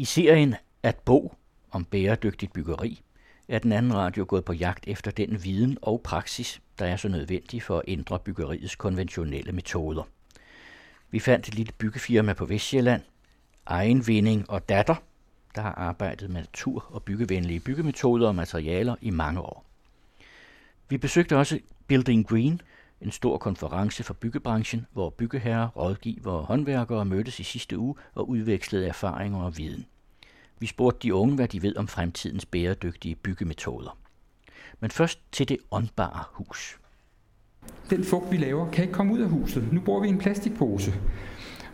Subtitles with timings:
[0.00, 1.34] I serien At bo
[1.70, 3.02] om bæredygtigt byggeri
[3.48, 7.08] er den anden radio gået på jagt efter den viden og praksis, der er så
[7.08, 10.02] nødvendig for at ændre byggeriets konventionelle metoder.
[11.10, 13.02] Vi fandt et lille byggefirma på Vestjylland,
[13.66, 14.94] Egenvinding og Datter,
[15.54, 19.64] der har arbejdet med natur- og byggevenlige byggemetoder og materialer i mange år.
[20.88, 22.60] Vi besøgte også Building Green,
[23.00, 28.28] en stor konference for byggebranchen, hvor byggeherrer, rådgiver og håndværkere mødtes i sidste uge og
[28.28, 29.86] udvekslede erfaringer og viden.
[30.58, 33.98] Vi spurgte de unge, hvad de ved om fremtidens bæredygtige byggemetoder.
[34.80, 36.78] Men først til det åndbare hus.
[37.90, 39.72] Den fugt, vi laver, kan ikke komme ud af huset.
[39.72, 40.94] Nu bruger vi en plastikpose.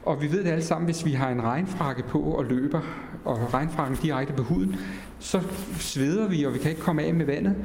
[0.02, 2.80] Og vi ved det alle sammen, hvis vi har en regnfrakke på og løber,
[3.24, 4.76] og regnfrakken direkte på huden,
[5.18, 5.42] så
[5.78, 7.56] sveder vi, og vi kan ikke komme af med vandet.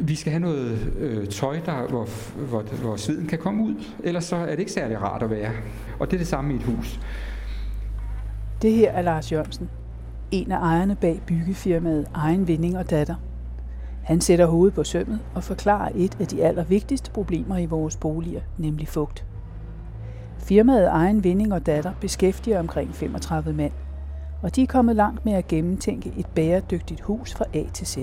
[0.00, 4.24] Vi skal have noget øh, tøj, der, hvor, hvor, hvor sveden kan komme ud, ellers
[4.24, 5.50] så er det ikke særlig rart at være.
[5.98, 7.00] Og det er det samme i et hus.
[8.62, 9.70] Det her er Lars Jørgensen,
[10.30, 13.14] en af ejerne bag byggefirmaet Egen Vinding og Datter.
[14.04, 18.40] Han sætter hovedet på sømmet og forklarer et af de allervigtigste problemer i vores boliger,
[18.58, 19.24] nemlig fugt.
[20.38, 23.72] Firmaet Egen Vinding og Datter beskæftiger omkring 35 mand,
[24.42, 27.98] og de er kommet langt med at gennemtænke et bæredygtigt hus fra A til Z.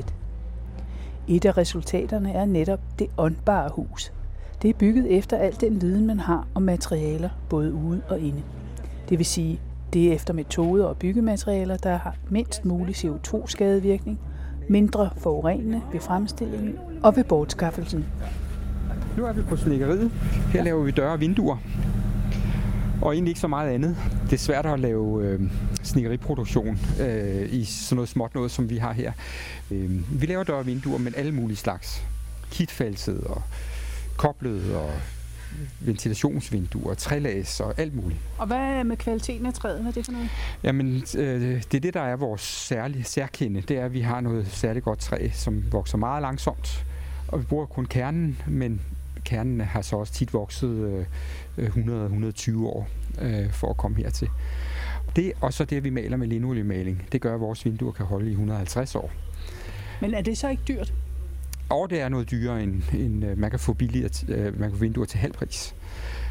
[1.27, 4.13] Et af resultaterne er netop det åndbare hus.
[4.61, 8.41] Det er bygget efter al den viden, man har om materialer, både ude og inde.
[9.09, 9.59] Det vil sige,
[9.93, 14.19] det er efter metoder og byggematerialer, der har mindst mulig CO2-skadevirkning,
[14.69, 18.05] mindre forurenende ved fremstillingen og ved bortskaffelsen.
[19.17, 20.11] Nu er vi på snikkeriet.
[20.53, 21.57] Her laver vi døre og vinduer.
[23.01, 23.97] Og egentlig ikke så meget andet.
[24.25, 25.41] Det er svært at lave øh,
[25.83, 29.11] snickeriproduktion øh, i sådan noget småt noget, som vi har her.
[29.71, 32.03] Øh, vi laver døre og vinduer, men alle mulige slags.
[32.51, 33.41] Kitfalset og
[34.17, 34.91] koblet og
[35.79, 38.19] ventilationsvinduer, trælags og alt muligt.
[38.37, 39.79] Og hvad er med kvaliteten af træet?
[39.79, 40.29] Hvad er det for noget?
[40.63, 43.61] Jamen, øh, det er det, der er vores særlige særkende.
[43.61, 46.85] Det er, at vi har noget særligt godt træ, som vokser meget langsomt.
[47.27, 48.81] Og vi bruger kun kernen, men
[49.23, 51.05] kernen har så også tit vokset
[51.57, 52.87] øh, 100-120 år
[53.21, 54.29] øh, for at komme hertil.
[55.15, 58.05] Det og så det, at vi maler med linoljemaling, det gør, at vores vinduer kan
[58.05, 59.11] holde i 150 år.
[60.01, 60.93] Men er det så ikke dyrt?
[61.69, 64.71] Og det er noget dyrere, end, end øh, man kan få billigere, øh, man kan
[64.71, 65.75] få vinduer til halv pris,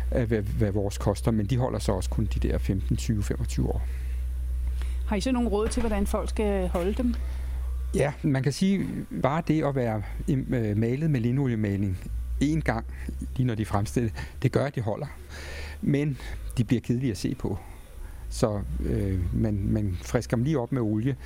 [0.09, 3.69] hvad, hvad vores koster, men de holder så også kun de der 15, 20, 25
[3.69, 3.83] år.
[5.07, 7.15] Har I så nogle råd til, hvordan folk skal holde dem?
[7.95, 8.87] Ja, man kan sige,
[9.23, 11.99] bare det at være øh, malet med linoliemaling
[12.45, 12.87] én gang,
[13.37, 14.11] lige når de fremstiller
[14.43, 15.07] det gør, at de holder.
[15.83, 16.19] Men
[16.59, 17.59] de bliver kedelige at se på.
[18.29, 21.17] Så øh, man, man frisker dem lige op med olie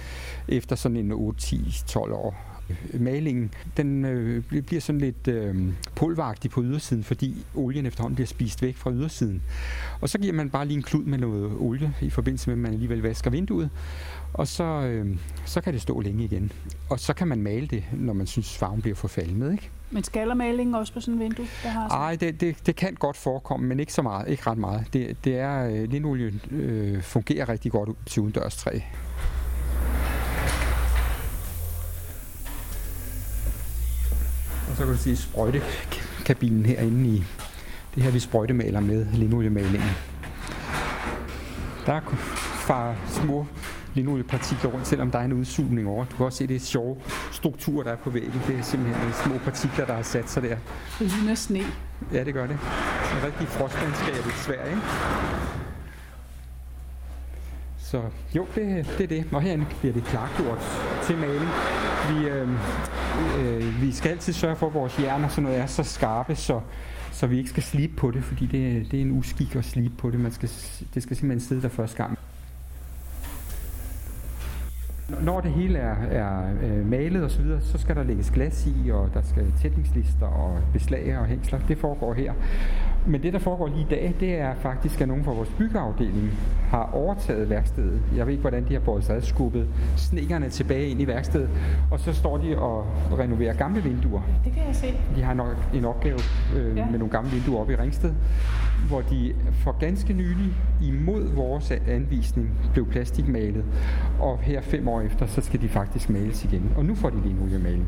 [0.48, 2.58] efter sådan en 8, 10, 12 år.
[2.94, 5.56] Malingen den øh, bliver sådan lidt øh,
[5.94, 9.42] pulveragtig på ydersiden, fordi olien efterhånden bliver spist væk fra ydersiden.
[10.00, 12.58] Og så giver man bare lige en klud med noget olie i forbindelse med, at
[12.58, 13.70] man alligevel vasker vinduet.
[14.34, 16.52] Og så, øh, så kan det stå længe igen.
[16.90, 19.52] Og så kan man male det, når man synes, farven bliver forfaldet.
[19.52, 19.70] Ikke?
[19.90, 21.46] Men skaldermalingen også på sådan et vindue?
[21.88, 24.86] Nej, det, det, det kan godt forekomme, men ikke så meget, ikke ret meget.
[24.92, 28.80] Det, det er, øh, linolie øh, fungerer rigtig godt til udendørs træ.
[34.70, 37.24] Og så kan du sige sprøjtekabinen herinde i
[37.94, 39.90] det her, vi sprøjtemaler med linoliemalingen.
[41.86, 42.00] Der er
[42.66, 43.46] far små
[43.94, 46.04] linoliepartikler rundt, selvom der er en udsugning over.
[46.04, 46.96] Du kan også se det sjove
[47.32, 48.42] struktur, der er på væggen.
[48.46, 50.56] Det er simpelthen små partikler, der har sat sig der.
[50.98, 51.62] Det ligner sne.
[52.12, 52.58] Ja, det gør det.
[53.16, 54.82] En rigtig frostlandskab i Sverige, ikke?
[57.78, 58.02] Så
[58.36, 59.24] jo, det, det er det.
[59.32, 60.58] Og herinde bliver det klargjort
[61.02, 61.50] til maling.
[62.10, 62.48] Vi, øh,
[63.38, 66.60] øh, vi skal altid sørge for, at vores hjerner sådan noget er så skarpe, så,
[67.12, 69.94] så vi ikke skal slibe på det, fordi det, det er en uskik at slibe
[69.98, 70.20] på det.
[70.20, 70.50] Man skal,
[70.94, 72.18] det skal simpelthen sidde der første gang.
[75.08, 78.66] Når det hele er, er øh, malet og så videre, så skal der lægges glas
[78.66, 81.58] i, og der skal tætningslister og beslag og hængsler.
[81.68, 82.32] Det foregår her.
[83.08, 86.30] Men det, der foregår lige i dag, det er faktisk, at nogen fra vores byggeafdeling
[86.68, 88.00] har overtaget værkstedet.
[88.16, 91.48] Jeg ved ikke, hvordan de har båret sig skubbet snikkerne tilbage ind i værkstedet,
[91.90, 92.86] og så står de og
[93.18, 94.22] renoverer gamle vinduer.
[94.44, 94.86] Det kan jeg se.
[95.16, 96.18] De har nok en opgave
[96.56, 96.86] øh, ja.
[96.90, 98.12] med nogle gamle vinduer oppe i Ringsted,
[98.88, 100.52] hvor de for ganske nylig
[100.82, 103.64] imod vores anvisning blev plastikmalet,
[104.20, 106.72] og her fem år efter, så skal de faktisk males igen.
[106.76, 107.86] Og nu får de linoljemaling.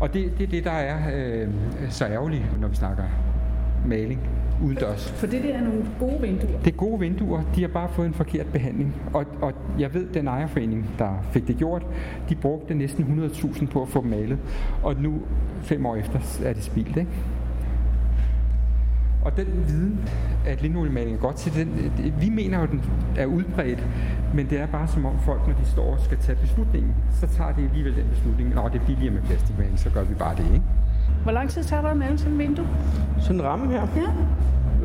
[0.00, 1.48] Og det, det er det, der er øh,
[1.90, 3.04] så ærgerligt, når vi snakker
[3.84, 4.20] maling
[4.62, 5.10] udendørs.
[5.10, 6.58] For det der er nogle gode vinduer?
[6.64, 7.42] Det er gode vinduer.
[7.54, 8.94] De har bare fået en forkert behandling.
[9.12, 11.86] Og, og jeg ved, den ejerforening, der fik det gjort,
[12.28, 14.38] de brugte næsten 100.000 på at få dem malet.
[14.82, 15.22] Og nu,
[15.62, 16.96] fem år efter, er det spildt.
[16.96, 17.10] Ikke?
[19.24, 20.00] Og den viden,
[20.46, 22.82] at linoliemaling er godt til, den, vi mener jo, den
[23.16, 23.88] er udbredt,
[24.34, 27.26] Men det er bare som om folk, når de står og skal tage beslutningen, så
[27.26, 28.54] tager de alligevel den beslutning.
[28.54, 30.64] Nå, det er billigere med plastikmaling, så gør vi bare det, ikke?
[31.24, 32.66] Hvor lang tid tager der at male sådan et vindue?
[33.20, 33.86] Sådan en ramme her?
[33.96, 34.02] Ja.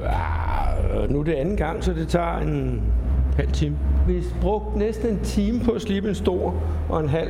[0.02, 2.82] Ja, nu er det anden gang, så det tager en
[3.36, 3.78] halv time.
[4.08, 6.56] Vi har brugt næsten en time på at slibe en stor,
[6.90, 7.30] og en halv,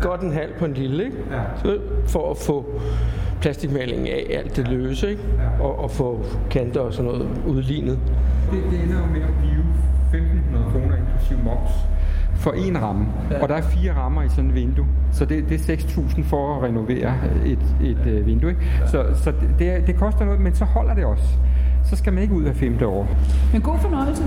[0.00, 1.16] godt en halv på en lille, ikke?
[1.30, 1.40] Ja.
[1.62, 2.80] Så for at få
[3.40, 5.22] plastikmalingen af alt det løse, ikke?
[5.38, 5.64] Ja.
[5.64, 7.98] Og, og få kanter og sådan noget udlignet.
[8.50, 9.64] Det, det ender jo med at blive
[10.12, 11.70] 1.500 kroner inklusiv moms
[12.38, 13.06] for en ramme.
[13.30, 13.42] Ja.
[13.42, 14.86] Og der er fire rammer i sådan et vindue.
[15.12, 17.14] Så det, det er 6.000 for at renovere
[17.46, 18.50] et, et øh, vindue.
[18.50, 18.62] Ikke?
[18.86, 21.24] Så, så det, det, koster noget, men så holder det også.
[21.84, 23.08] Så skal man ikke ud af femte år.
[23.52, 24.24] Men god fornøjelse.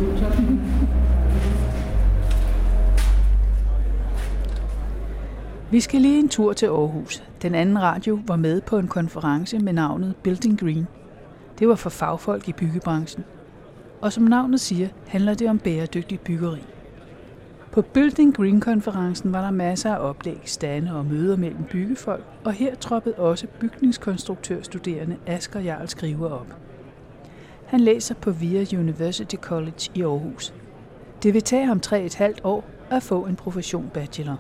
[5.72, 7.24] Vi skal lige en tur til Aarhus.
[7.42, 10.88] Den anden radio var med på en konference med navnet Building Green.
[11.60, 13.24] Det var for fagfolk i byggebranchen.
[14.02, 16.62] Og som navnet siger, handler det om bæredygtigt byggeri.
[17.72, 22.76] På Building Green-konferencen var der masser af oplæg, stande og møder mellem byggefolk, og her
[22.76, 26.56] troppede også bygningskonstruktørstuderende Asger Jarl Skriver op.
[27.66, 30.54] Han læser på VIA University College i Aarhus.
[31.24, 34.38] Det vil tage ham tre et halvt år at få en profession bachelor.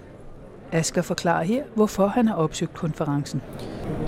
[0.72, 3.42] Asger forklarer her, hvorfor han har opsøgt konferencen.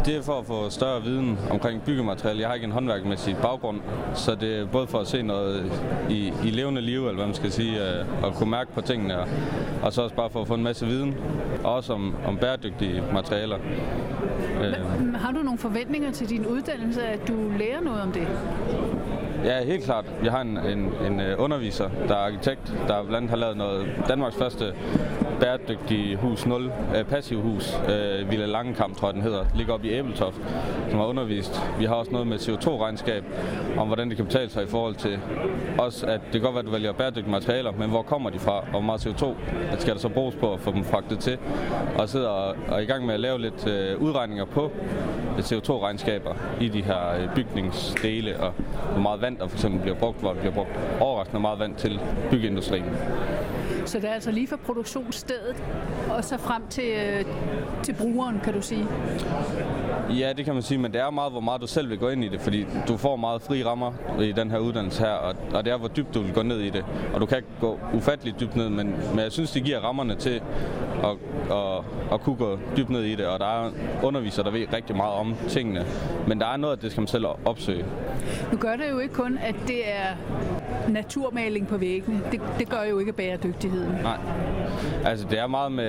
[0.05, 2.39] Det er for at få større viden omkring byggemateriale.
[2.39, 3.79] Jeg har ikke en håndværkmæssig baggrund,
[4.13, 5.71] så det er både for at se noget
[6.09, 9.19] i, i levende liv, eller hvad man skal sige, øh, og kunne mærke på tingene,
[9.19, 9.27] og,
[9.83, 11.15] og så også bare for at få en masse viden,
[11.63, 13.57] også om, om bæredygtige materialer.
[14.63, 18.27] Øh, Har du nogle forventninger til din uddannelse, at du lærer noget om det?
[19.43, 20.05] Ja, helt klart.
[20.23, 23.57] Jeg har en, en, en øh, underviser, der er arkitekt, der blandt andet har lavet
[23.57, 24.73] noget Danmarks første
[25.39, 29.87] bæredygtige hus 0, øh, passiv hus, øh, Villa Langekamp, tror jeg den hedder, ligger oppe
[29.87, 30.37] i Æbeltoft,
[30.89, 31.61] som har undervist.
[31.79, 33.23] Vi har også noget med CO2-regnskab,
[33.77, 35.19] om hvordan det kan betale sig i forhold til
[35.79, 38.39] også, at det kan godt være, at du vælger bæredygtige materialer, men hvor kommer de
[38.39, 39.35] fra, og hvor meget CO2
[39.79, 41.37] skal der så bruges på at få dem fragtet til,
[41.99, 44.71] og sidder og, og er i gang med at lave lidt øh, udregninger på
[45.39, 48.53] CO2-regnskaber i de her øh, bygningsdele, og
[48.91, 50.69] hvor meget vand vand, der for eksempel bliver brugt, hvor der bliver brugt
[50.99, 51.99] overraskende meget vand til
[52.31, 52.85] byggeindustrien.
[53.85, 55.63] Så det er altså lige fra produktionsstedet
[56.09, 57.25] og så frem til, øh,
[57.83, 58.87] til brugeren, kan du sige.
[60.09, 62.09] Ja, det kan man sige, men det er meget, hvor meget du selv vil gå
[62.09, 63.91] ind i det, fordi du får meget fri rammer
[64.21, 66.59] i den her uddannelse her, og, og det er, hvor dybt du vil gå ned
[66.59, 66.85] i det.
[67.13, 70.15] Og du kan ikke gå ufatteligt dybt ned, men, men jeg synes, det giver rammerne
[70.15, 70.41] til
[71.03, 71.09] at,
[71.51, 71.83] at,
[72.13, 73.71] at kunne gå dybt ned i det, og der er
[74.03, 75.85] undervisere, der ved rigtig meget om tingene,
[76.27, 77.85] men der er noget, det skal man selv opsøge.
[78.51, 80.07] Nu gør det jo ikke kun, at det er
[80.89, 82.21] naturmaling på væggene.
[82.31, 83.91] Det, det gør jo ikke bæredygtigheden.
[83.91, 84.17] Nej.
[85.05, 85.85] Altså, det er meget med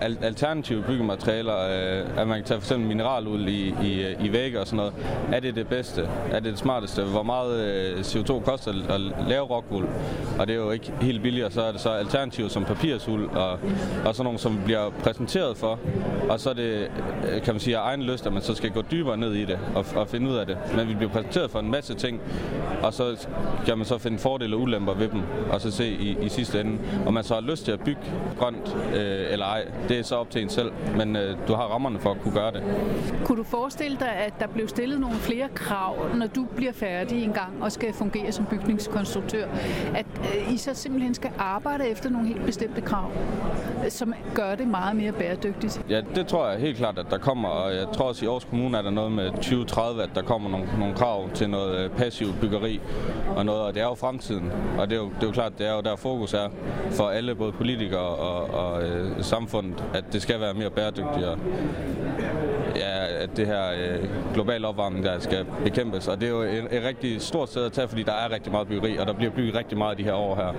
[0.00, 4.60] al- alternative byggematerialer, øh, at man kan tage for eksempel mineraluld i, i, i vægge
[4.60, 4.92] og sådan noget.
[5.32, 6.08] Er det det bedste?
[6.30, 7.02] Er det det smarteste?
[7.02, 9.88] Hvor meget øh, CO2 koster at lave rockwool?
[10.38, 13.30] Og det er jo ikke helt billigt, og så er det så alternative som papirsuld
[13.30, 13.50] og,
[14.04, 15.78] og sådan nogle, som bliver præsenteret for.
[16.28, 16.88] Og så er det,
[17.32, 19.44] øh, kan man sige, af egen lyst, at man så skal gå dybere ned i
[19.44, 20.58] det og, og finde ud af det.
[20.76, 22.20] Men vi bliver præsenteret for en masse ting,
[22.82, 23.28] og så
[23.66, 25.22] kan man så finde fordele og ulemper ved dem,
[25.52, 28.00] og så se i, i sidste ende, om man så har lyst til at bygge
[28.38, 29.64] grønt øh, eller ej.
[29.88, 32.34] Det er så op til en selv, men øh, du har rammerne for at kunne
[32.34, 32.62] gøre det.
[33.24, 37.24] Kunne du forestille dig, at der blev stillet nogle flere krav, når du bliver færdig
[37.24, 39.46] en gang og skal fungere som bygningskonstruktør?
[39.94, 43.10] At øh, I så simpelthen skal arbejde efter nogle helt bestemte krav,
[43.88, 45.82] som gør det meget mere bæredygtigt?
[45.88, 48.44] Ja, det tror jeg helt klart, at der kommer, og jeg tror også i Aarhus
[48.44, 51.90] Kommune er der noget med 2030, at der kommer nogle, nogle krav til noget øh,
[51.90, 52.80] passivt byggeri
[53.36, 54.52] og noget, og det er jo fremtiden.
[54.78, 56.48] Og det er jo, det er jo klart, det er jo der fokus er
[56.90, 61.26] for alle, både politikere og, og øh, samfundet, at det skal være mere bæredygtigt.
[61.26, 61.38] Og,
[62.76, 66.08] ja, at det her øh, global opvarmning, der skal bekæmpes.
[66.08, 68.52] Og det er jo et, et rigtig stort sted at tage, fordi der er rigtig
[68.52, 70.52] meget byggeri, og der bliver bygget rigtig meget de her år her.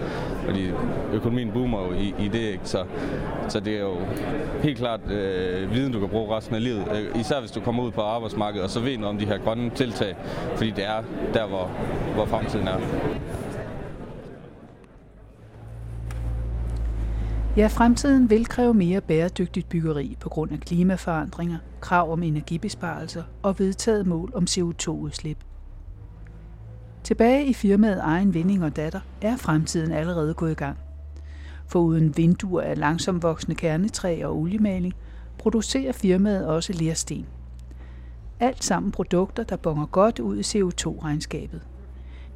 [0.45, 0.71] Fordi
[1.13, 2.61] økonomien boomer jo i, i det, ikke?
[2.63, 2.85] Så,
[3.47, 3.95] så det er jo
[4.63, 6.85] helt klart øh, viden, du kan bruge resten af livet.
[6.95, 9.37] Øh, især hvis du kommer ud på arbejdsmarkedet, og så ved noget om de her
[9.37, 10.15] grønne tiltag,
[10.55, 11.03] fordi det er
[11.33, 11.71] der, hvor,
[12.15, 12.77] hvor fremtiden er.
[17.57, 23.59] Ja, fremtiden vil kræve mere bæredygtigt byggeri på grund af klimaforandringer, krav om energibesparelser og
[23.59, 25.37] vedtaget mål om CO2-udslip.
[27.03, 30.77] Tilbage i firmaet Egen Vinding og Datter er fremtiden allerede gået i gang.
[31.67, 34.93] For uden vinduer af langsomt voksende kernetræ og oliemaling,
[35.37, 37.25] producerer firmaet også lersten.
[38.39, 41.61] Alt sammen produkter, der bonger godt ud i CO2-regnskabet.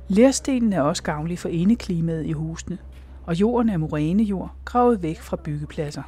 [0.08, 2.78] Lerstenen er også gavnlig for indeklimaet i husene,
[3.26, 6.04] og jorden er morænejord, gravet væk fra byggepladser.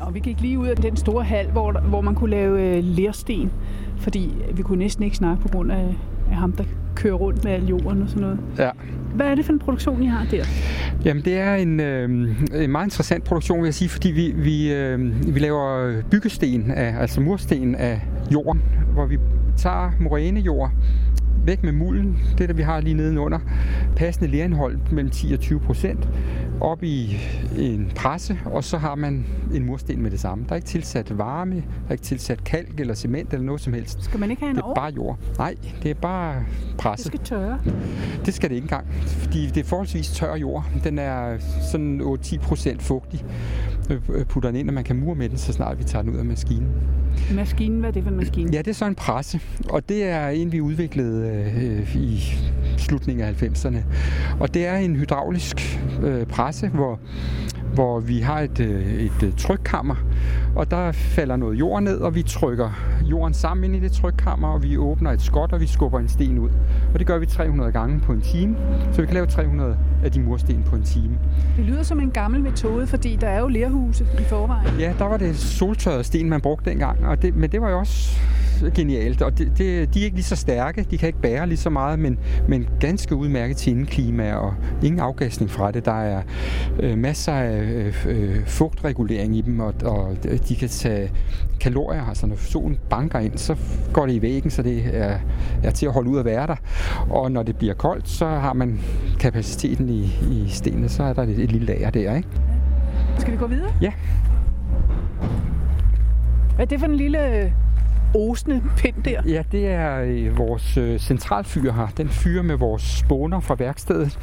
[0.00, 2.84] Og vi gik lige ud af den store hal, hvor, hvor man kunne lave øh,
[2.84, 3.50] lersten,
[3.96, 5.94] fordi vi kunne næsten ikke snakke på grund af
[6.30, 8.38] af ham, der kører rundt med al jorden og sådan noget.
[8.58, 8.70] Ja.
[9.14, 10.44] Hvad er det for en produktion, I har der?
[11.04, 12.10] Jamen, det er en, øh,
[12.54, 17.00] en meget interessant produktion, vil jeg sige, fordi vi, vi, øh, vi laver byggesten, af,
[17.00, 18.00] altså mursten af
[18.32, 18.62] jorden,
[18.92, 19.18] hvor vi
[19.56, 20.72] tager morænejord,
[21.46, 23.38] væk med mulden, det der vi har lige nedenunder,
[23.96, 26.08] passende lærindhold mellem 10 og 20 procent,
[26.60, 27.16] op i
[27.58, 30.44] en presse, og så har man en mursten med det samme.
[30.44, 33.72] Der er ikke tilsat varme, der er ikke tilsat kalk eller cement eller noget som
[33.72, 34.04] helst.
[34.04, 35.18] Skal man ikke have en Det er bare jord.
[35.38, 37.04] Nej, det er bare Det presse.
[37.06, 37.58] skal tørre.
[38.26, 40.64] Det skal det ikke engang, fordi det er forholdsvis tør jord.
[40.84, 41.38] Den er
[41.72, 43.24] sådan 8-10 procent fugtig.
[43.90, 46.02] Øh, øh, Putter den ind, og man kan mure med den, så snart vi tager
[46.02, 46.68] den ud af maskinen.
[47.34, 48.50] Maskinen, hvad er det for en maskine?
[48.52, 52.20] Ja, det er så en presse, og det er en, vi udviklede øh, i
[52.76, 53.78] slutningen af 90'erne.
[54.40, 57.00] Og det er en hydraulisk øh, presse, hvor,
[57.76, 59.94] hvor vi har et, øh, et øh, trykkammer,
[60.54, 62.70] og der falder noget jord ned, og vi trykker
[63.02, 66.08] jorden sammen ind i det trykkammer, og vi åbner et skot, og vi skubber en
[66.08, 66.50] sten ud.
[66.92, 68.56] Og det gør vi 300 gange på en time,
[68.92, 71.18] så vi kan lave 300 af de mursten på en time.
[71.56, 74.80] Det lyder som en gammel metode, fordi der er jo lerhuse i forvejen.
[74.80, 77.78] Ja, der var det soltørret sten, man brugte dengang, og det, men det var jo
[77.78, 78.20] også
[78.74, 79.22] genialt.
[79.22, 81.70] Og det, det, de er ikke lige så stærke, de kan ikke bære lige så
[81.70, 85.84] meget, men, men ganske udmærket til indeklima og ingen afgasning fra det.
[85.84, 86.22] Der er
[86.80, 90.16] øh, masser af øh, øh, fugtregulering i dem, og, og
[90.48, 91.12] de kan tage
[91.60, 93.56] kalorier, altså når solen banker ind, så
[93.92, 95.18] går det i væggen, så det er,
[95.62, 96.56] er til at holde ud at være der.
[97.10, 98.80] Og når det bliver koldt, så har man
[99.20, 102.28] kapaciteten i, i stenene, så er der et, et lille lager der, ikke?
[103.18, 103.72] Skal vi gå videre?
[103.80, 103.92] Ja.
[106.54, 107.52] Hvad er det for en lille
[108.16, 109.22] osende pind der?
[109.26, 111.88] Ja, det er øh, vores øh, centralfyr her.
[111.96, 114.18] Den fyrer med vores spåner fra værkstedet.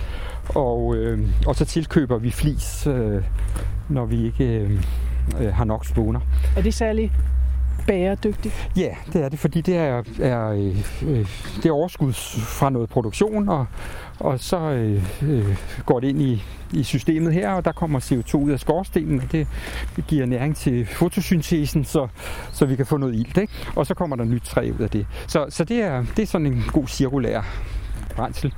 [0.50, 3.24] Og, øh, og så tilkøber vi flis, øh,
[3.90, 4.84] når vi ikke øh,
[5.42, 6.20] øh, har nok spåner.
[6.58, 7.12] Er det særlig
[7.88, 8.70] bæredygtigt?
[8.78, 10.78] Ja, det er det, fordi det er, er, øh,
[11.10, 12.14] øh, det er overskud
[12.60, 13.66] fra noget produktion, og,
[14.20, 18.36] og så øh, øh, går det ind i, i systemet her, og der kommer CO2
[18.38, 19.48] ud af skorstenen, og det
[20.08, 22.08] giver næring til fotosyntesen, så,
[22.52, 23.54] så vi kan få noget ilt, ikke?
[23.76, 25.08] og så kommer der nyt træ ud af det.
[25.28, 27.42] Så, så det, er, det er sådan en god cirkulær
[28.16, 28.54] brændsel.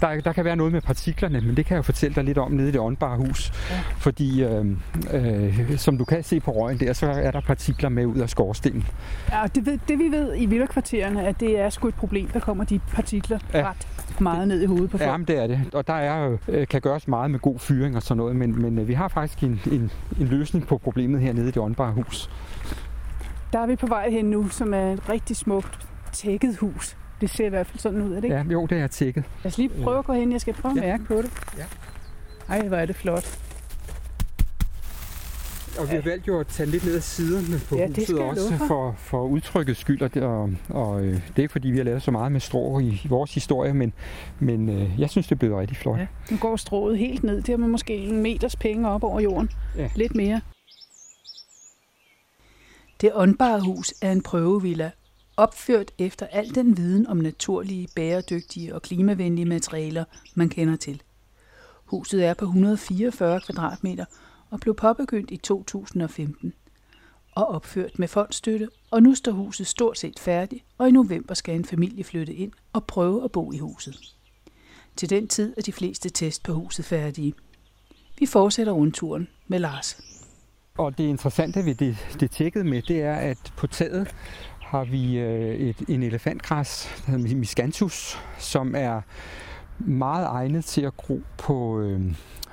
[0.00, 2.38] Der, der kan være noget med partiklerne, men det kan jeg jo fortælle dig lidt
[2.38, 3.52] om nede i det åndbare hus.
[3.70, 3.80] Ja.
[3.98, 4.66] Fordi, øh,
[5.12, 8.30] øh, som du kan se på røgen der, så er der partikler med ud af
[8.30, 8.86] skorstenen.
[9.32, 12.40] Ja, det, ved, det vi ved i villakvartererne, at det er sgu et problem, der
[12.40, 13.68] kommer de partikler Ja.
[13.70, 13.86] ret
[14.20, 15.10] meget ned i hovedet på folk.
[15.10, 15.60] Ja, men det er det.
[15.72, 18.78] Og der er øh, kan gøres meget med god fyring og sådan noget, men, men
[18.78, 22.30] øh, vi har faktisk en, en, en løsning på problemet hernede i det åndbare hus.
[23.52, 25.78] Der er vi på vej hen nu, som er et rigtig smukt
[26.12, 26.96] tækket hus.
[27.20, 28.36] Det ser i hvert fald sådan ud, er det ikke?
[28.36, 29.24] Ja, jo, det er tækket.
[29.44, 30.32] Lad os lige prøve at gå hen.
[30.32, 30.88] Jeg skal prøve at Ja.
[30.90, 31.30] mærke på det.
[31.58, 31.64] Ja.
[32.48, 33.38] Ej, hvor er det flot.
[35.78, 38.18] Og vi har valgt jo at tage lidt ned ad siderne på Ja, det huset
[38.18, 38.94] også for.
[38.98, 40.02] for, udtrykkets skyld.
[40.02, 42.40] Og, det, og, og øh, det er ikke fordi, vi har lavet så meget med
[42.40, 43.92] strå i, i vores historie, men,
[44.38, 45.98] men øh, jeg synes, det er blevet rigtig flot.
[45.98, 46.06] Ja.
[46.30, 47.36] Nu går strået helt ned.
[47.36, 49.50] Det har man måske en meters penge op over jorden.
[49.76, 49.90] Ja.
[49.94, 50.40] Lidt mere.
[53.00, 54.90] Det åndbare hus er en prøvevilla,
[55.36, 61.02] opført efter al den viden om naturlige, bæredygtige og klimavenlige materialer, man kender til.
[61.84, 64.04] Huset er på 144 kvadratmeter
[64.50, 66.52] og blev påbegyndt i 2015
[67.34, 71.54] og opført med fondsstøtte, og nu står huset stort set færdigt, og i november skal
[71.54, 73.98] en familie flytte ind og prøve at bo i huset.
[74.96, 77.34] Til den tid er de fleste test på huset færdige.
[78.18, 80.00] Vi fortsætter rundturen med Lars.
[80.78, 84.14] Og det interessante ved det, det tækket med, det er, at på taget
[84.66, 89.00] har vi øh, et, en elefantgræs, der hedder miscanthus, som er
[89.78, 92.00] meget egnet til at gro på, øh,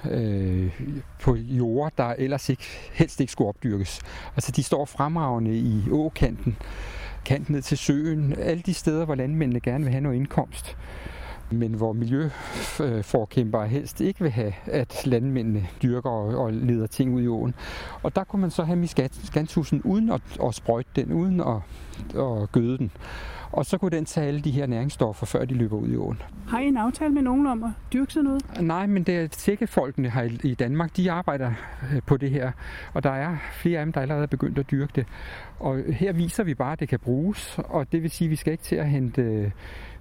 [0.10, 0.80] øh,
[1.22, 4.02] på jorder, der ellers ikke, helst ikke skulle opdyrkes.
[4.36, 6.58] Altså de står fremragende i åkanten,
[7.26, 10.78] kanten ned til søen, alle de steder, hvor landmændene gerne vil have noget indkomst
[11.54, 17.22] men hvor miljøforkæmpere helst ikke vil have, at landmændene dyrker og, og leder ting ud
[17.22, 17.54] i åen.
[18.04, 21.56] Og der kunne man så have miskantusen uden at, at sprøjte den, uden at,
[22.22, 22.92] at gøde den.
[23.52, 26.22] Og så kunne den tage alle de her næringsstoffer, før de løber ud i åen.
[26.48, 28.44] Har I en aftale med nogen om at dyrke sådan noget?
[28.62, 31.52] Nej, men det er tækkefolkene her i- i Danmark, de arbejder
[31.94, 32.52] øh, på det her.
[32.94, 35.06] Og der er flere af dem, der allerede er begyndt at dyrke det.
[35.60, 37.60] Og her viser vi bare, at det kan bruges.
[37.64, 39.52] Og det vil sige, at vi skal ikke til at hente...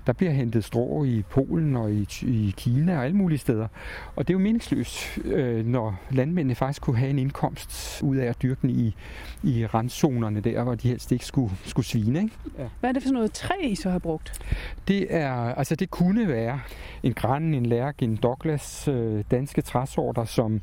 [0.06, 3.68] Der bliver hentet strå i Polen og i, i Kina og alle mulige steder.
[4.16, 8.26] Og det er jo meningsløst, øh, når landmændene faktisk kunne have en indkomst ud af
[8.26, 8.94] at dyrke den i,
[9.42, 12.23] i randzonerne der, hvor de helst ikke skulle, skulle svine.
[12.23, 12.35] Ikke?
[12.59, 12.64] Ja.
[12.80, 14.40] Hvad er det for sådan noget træ, I så har brugt?
[14.88, 16.61] Det er, altså det kunne være
[17.02, 20.61] en gran, en lærk, en Douglas, øh, danske træsorter, som,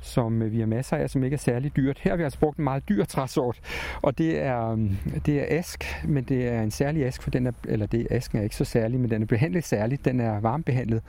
[0.00, 1.98] som øh, vi har masser af, som ikke er særlig dyrt.
[1.98, 3.60] Her har vi altså brugt en meget dyr træsort,
[4.02, 7.46] og det er, øhm, det er ask, men det er en særlig ask, for den
[7.46, 10.04] er, eller det, asken er ikke så særlig, men den er behandlet særligt.
[10.04, 11.02] Den er varmebehandlet.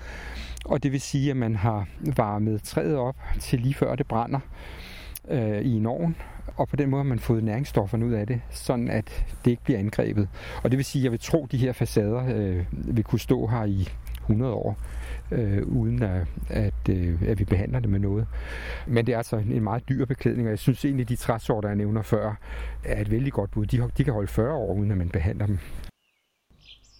[0.65, 4.39] Og det vil sige, at man har varmet træet op til lige før det brænder
[5.29, 6.15] øh, i en ovn,
[6.57, 9.63] og på den måde har man fået næringsstofferne ud af det, sådan at det ikke
[9.63, 10.27] bliver angrebet.
[10.63, 13.19] Og det vil sige, at jeg vil tro, at de her facader øh, vil kunne
[13.19, 13.87] stå her i
[14.21, 14.77] 100 år,
[15.31, 18.27] øh, uden at, at, øh, at vi behandler det med noget.
[18.87, 21.69] Men det er altså en meget dyr beklædning, og jeg synes egentlig, at de træsorter,
[21.69, 22.35] jeg nævner før,
[22.83, 23.65] er et vældig godt bud.
[23.65, 25.57] De, de kan holde 40 år, uden at man behandler dem.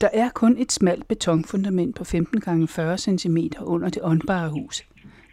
[0.01, 4.83] Der er kun et smalt betonfundament på 15 x 40 cm under det åndbare hus,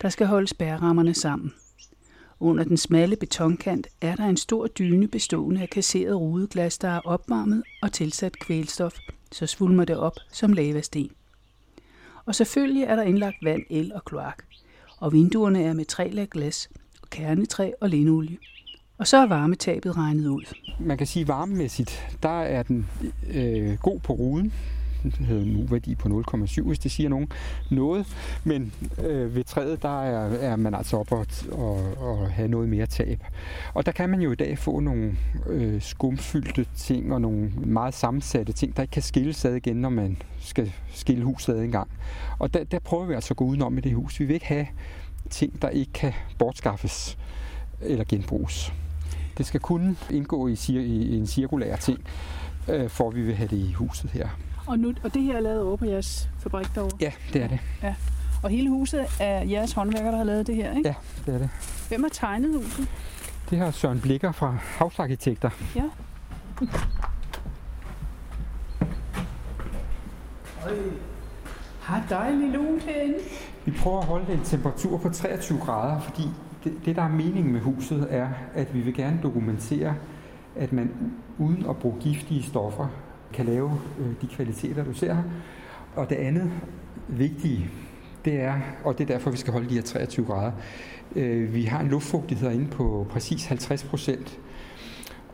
[0.02, 1.52] der skal holde spærrammerne sammen.
[2.40, 7.00] Under den smalle betonkant er der en stor dyne bestående af kasseret rudeglas, der er
[7.05, 8.95] opvarmet og tilsat kvælstof,
[9.33, 11.11] så svulmer det op som lavasten.
[12.28, 14.42] Og selvfølgelig er der indlagt vand, el og kloak.
[14.99, 16.68] Og vinduerne er med tre lag glas,
[17.02, 18.37] og kernetræ og linolie.
[18.99, 20.54] Og så er varmetabet regnet ud.
[20.80, 22.87] Man kan sige varmemæssigt, der er den
[23.30, 24.52] øh, god på ruden
[25.02, 27.28] hedder nu værdi på 0,7, hvis det siger nogen
[27.71, 28.07] noget.
[28.45, 28.73] Men
[29.05, 32.87] øh, ved træet, der er, er man altså op og, og, og have noget mere
[32.87, 33.25] tab.
[33.75, 37.95] Og der kan man jo i dag få nogle øh, skumfyldte ting og nogle meget
[37.95, 41.73] sammensatte ting, der ikke kan skilles ad igen, når man skal skille huset ad en
[41.73, 41.90] gang.
[42.38, 44.21] Og der, der prøver vi altså at gå udenom i det hus.
[44.21, 44.67] Vi vil ikke have
[45.31, 47.19] ting, der ikke kan bortskaffes
[47.81, 48.73] eller genbruges.
[49.38, 51.99] Det skal kun indgå i, i en cirkulær ting,
[52.69, 54.28] øh, for vi vil have det i huset her.
[54.68, 56.96] Og, nu, og det her er lavet over på jeres fabrik derovre?
[57.00, 57.58] Ja, det er det.
[57.82, 57.94] Ja.
[58.42, 60.88] Og hele huset er jeres håndværker, der har lavet det her, ikke?
[60.88, 60.94] Ja,
[61.26, 61.50] det er det.
[61.88, 62.88] Hvem har tegnet huset?
[63.50, 65.50] Det har Søren Blikker fra Havsarkitekter.
[65.76, 65.82] Ja.
[71.80, 73.18] Har dejlig lunt herinde.
[73.64, 76.22] Vi prøver at holde en temperatur på 23 grader, fordi
[76.64, 79.94] det, det, der er meningen med huset, er, at vi vil gerne dokumentere,
[80.56, 80.90] at man
[81.38, 82.88] uden at bruge giftige stoffer
[83.32, 85.23] kan lave øh, de kvaliteter, du ser her.
[85.97, 86.50] Og det andet
[87.08, 87.70] vigtige,
[88.25, 88.54] det er,
[88.85, 90.52] og det er derfor, vi skal holde de her 23 grader,
[91.16, 94.38] øh, vi har en luftfugtighed inde på præcis 50 procent.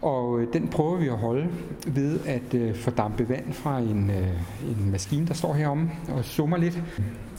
[0.02, 1.48] Og øh, den prøver vi at holde
[1.86, 4.28] ved at øh, fordampe vand fra en, øh,
[4.70, 6.82] en maskine, der står heromme og summer lidt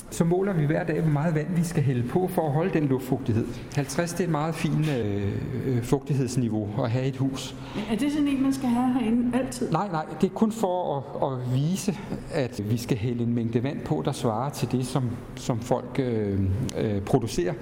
[0.09, 2.73] så måler vi hver dag, hvor meget vand vi skal hælde på for at holde
[2.73, 3.45] den luftfugtighed.
[3.75, 5.31] 50 det er et meget fint øh,
[5.65, 7.55] øh, fugtighedsniveau at have i et hus.
[7.91, 9.71] Er det sådan en, man skal have herinde altid?
[9.71, 11.97] Nej, nej, det er kun for at, at vise,
[12.33, 15.99] at vi skal hælde en mængde vand på, der svarer til det, som, som folk
[15.99, 16.39] øh,
[16.77, 17.53] øh, producerer,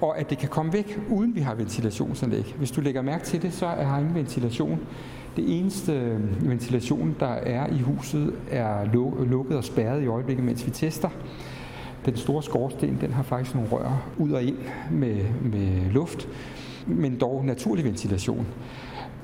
[0.00, 2.54] og at det kan komme væk, uden vi har ventilationsanlæg.
[2.58, 4.80] Hvis du lægger mærke til det, så er der ingen ventilation.
[5.36, 8.84] Det eneste øh, ventilation, der er i huset, er
[9.24, 11.08] lukket og spærret i øjeblikket, mens vi tester.
[12.06, 14.58] Den store skorsten, den har faktisk nogle rør ud og ind
[14.90, 16.28] med, med luft,
[16.86, 18.46] men dog naturlig ventilation.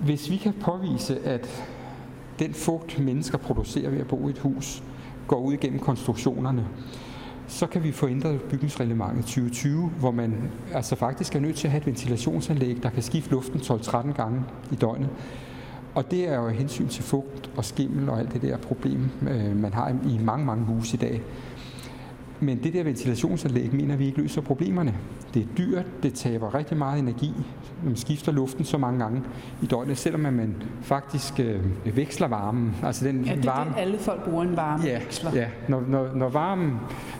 [0.00, 1.64] Hvis vi kan påvise, at
[2.38, 4.82] den fugt, mennesker producerer ved at bo i et hus,
[5.26, 6.66] går ud igennem konstruktionerne,
[7.48, 10.34] så kan vi få ændret bygningsreglementet 2020, hvor man
[10.72, 14.42] altså faktisk er nødt til at have et ventilationsanlæg, der kan skifte luften 12-13 gange
[14.72, 15.08] i døgnet.
[15.94, 19.56] Og det er jo hensyn til fugt og skimmel og alt det der problem, øh,
[19.56, 21.22] man har i mange, mange huse i dag.
[22.42, 24.94] Men det der ventilationsanlæg mener vi ikke løser problemerne.
[25.34, 27.32] Det er dyrt, det taber rigtig meget energi,
[27.82, 29.22] når man skifter luften så mange gange
[29.62, 32.74] i døgnet, selvom man faktisk øh, veksler varmen.
[32.82, 35.00] Altså den ja, det er varme, det, alle folk bruger en varme ja,
[35.34, 36.72] Ja, når, når, når varmen,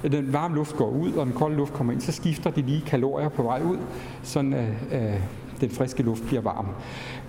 [0.03, 2.81] den varme luft går ud, og den kolde luft kommer ind, så skifter de lige
[2.81, 3.79] kalorier på vej ud,
[4.23, 5.21] sådan at øh,
[5.63, 6.67] den friske luft bliver varm.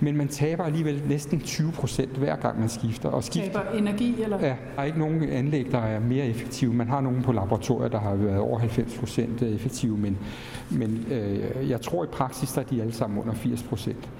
[0.00, 3.08] Men man taber alligevel næsten 20 procent hver gang man skifter.
[3.08, 4.38] Og skifter taber energi, eller?
[4.40, 6.74] Ja, der er ikke nogen anlæg, der er mere effektive.
[6.74, 10.18] Man har nogen på laboratorier, der har været over 90 procent effektive, men,
[10.70, 14.10] men øh, jeg tror i praksis, der er de alle sammen under 80 procent.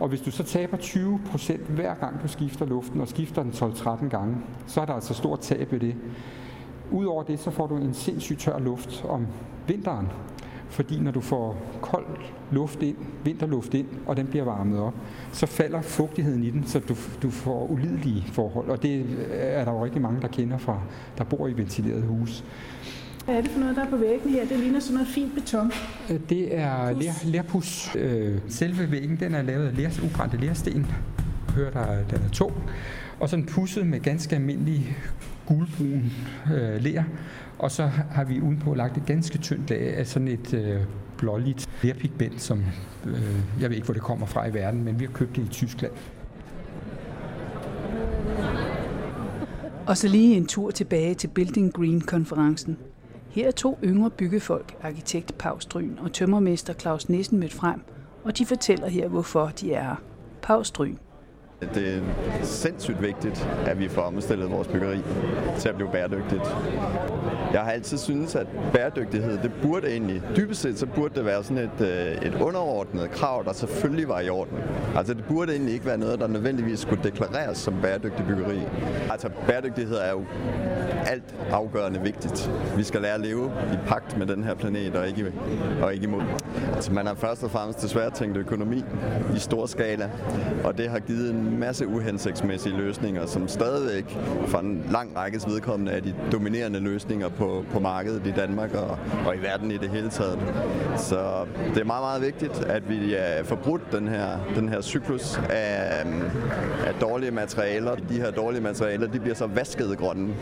[0.00, 3.52] Og hvis du så taber 20 procent hver gang du skifter luften, og skifter den
[3.52, 5.94] 12-13 gange, så er der altså stort tab ved det.
[6.90, 9.26] Udover det, så får du en sindssygt tør luft om
[9.66, 10.06] vinteren.
[10.70, 12.06] Fordi når du får kold
[12.50, 14.94] luft ind, vinterluft ind, og den bliver varmet op,
[15.32, 18.68] så falder fugtigheden i den, så du, du får ulidelige forhold.
[18.68, 20.80] Og det er der jo rigtig mange, der kender fra,
[21.18, 22.44] der bor i ventilerede huse.
[23.24, 24.46] Hvad er det for noget, der er på væggen her?
[24.46, 25.72] Det ligner sådan noget fint beton.
[26.10, 27.96] Øh, det er ler, lerpus.
[27.96, 30.86] Øh, selve væggen den er lavet af ler, ubrændte lersten.
[31.54, 32.52] Hør, der, den er tung.
[33.20, 34.96] Og sådan pusset med ganske almindelig
[35.50, 36.12] gulbrun
[36.54, 37.04] øh, ler.
[37.58, 40.80] Og så har vi udenpå lagt et ganske tyndt lag af sådan et øh,
[41.16, 42.64] blåligt lerpigment, som
[43.06, 45.42] øh, jeg ved ikke, hvor det kommer fra i verden, men vi har købt det
[45.42, 45.92] i Tyskland.
[49.86, 52.76] Og så lige en tur tilbage til Building Green-konferencen.
[53.30, 57.80] Her er to yngre byggefolk, arkitekt Pau Stryn og tømmermester Claus Nissen mødt frem,
[58.24, 59.96] og de fortæller her, hvorfor de er her.
[60.42, 60.96] Pau Stryn.
[61.60, 62.00] Det er
[62.42, 65.02] sindssygt vigtigt, at vi får omstillet vores byggeri
[65.58, 66.42] til at blive bæredygtigt.
[67.52, 71.44] Jeg har altid synes, at bæredygtighed, det burde egentlig, dybest set så burde det være
[71.44, 74.58] sådan et, øh, et underordnet krav, der selvfølgelig var i orden.
[74.96, 78.60] Altså det burde egentlig ikke være noget, der nødvendigvis skulle deklareres som bæredygtig byggeri.
[79.10, 80.24] Altså bæredygtighed er jo
[81.06, 82.50] alt afgørende vigtigt.
[82.76, 85.32] Vi skal lære at leve i pagt med den her planet og ikke,
[85.82, 86.22] og ikke imod.
[86.74, 88.84] Altså man har først og fremmest desværre tænkt økonomi
[89.36, 90.10] i stor skala,
[90.64, 95.92] og det har givet en masse uhensigtsmæssige løsninger, som stadigvæk for en lang rækkes vedkommende
[95.92, 99.90] er de dominerende løsninger på, på markedet i Danmark og, og i verden i det
[99.90, 100.38] hele taget.
[100.96, 101.16] Så
[101.74, 106.04] det er meget, meget vigtigt, at vi får brudt den her, den her cyklus af,
[106.04, 106.22] um,
[106.86, 107.94] af dårlige materialer.
[107.94, 110.34] De her dårlige materialer, de bliver så vasket grønne.